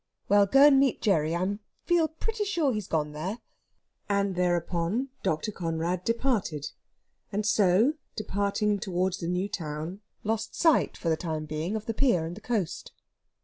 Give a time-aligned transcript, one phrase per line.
[0.29, 1.35] "Well, go and meet Gerry.
[1.35, 3.37] I feel pretty sure he's gone there."
[4.09, 5.51] And thereon Dr.
[5.51, 6.71] Conrad departed,
[7.31, 11.93] and so, departing towards the new town, lost sight for the time being of the
[11.93, 12.93] pier and the coast.